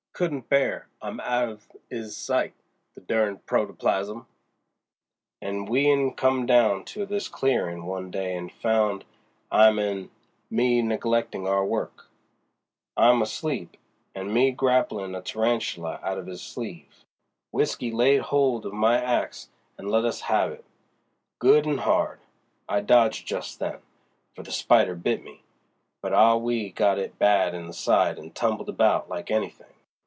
Couldn't 0.13 0.49
bear 0.49 0.87
'im 1.03 1.19
out 1.21 1.49
of 1.49 1.67
'is 1.89 2.15
sight, 2.15 2.53
the 2.93 3.01
derned 3.01 3.43
protoplasm! 3.47 4.27
And 5.41 5.65
w'en'e 5.67 6.15
came 6.15 6.45
down 6.45 6.85
to 6.85 7.07
this 7.07 7.27
clearin' 7.27 7.87
one 7.87 8.11
day 8.11 8.35
an' 8.35 8.49
found 8.49 9.03
him 9.51 9.79
an' 9.79 10.11
me 10.51 10.83
neglectin' 10.83 11.47
our 11.47 11.65
work—him 11.65 13.19
asleep 13.23 13.77
an' 14.13 14.31
me 14.31 14.53
grapplin 14.53 15.17
a 15.17 15.23
tarantula 15.23 15.99
out 16.03 16.19
of 16.19 16.29
'is 16.29 16.43
sleeve—W'isky 16.43 17.91
laid 17.91 18.21
hold 18.21 18.67
of 18.67 18.73
my 18.73 19.01
axe 19.03 19.49
and 19.75 19.89
let 19.89 20.05
us 20.05 20.21
have 20.21 20.51
it, 20.51 20.65
good 21.39 21.65
an' 21.65 21.79
hard! 21.79 22.19
I 22.69 22.81
dodged 22.81 23.25
just 23.27 23.57
then, 23.57 23.79
for 24.35 24.43
the 24.43 24.51
spider 24.51 24.93
bit 24.93 25.23
me, 25.23 25.41
but 25.99 26.13
Ah 26.13 26.35
Wee 26.35 26.69
got 26.69 26.99
it 26.99 27.17
bad 27.17 27.55
in 27.55 27.65
the 27.65 27.73
side 27.73 28.19
an' 28.19 28.29
tumbled 28.33 28.69
about 28.69 29.09
like 29.09 29.31
anything. 29.31 29.65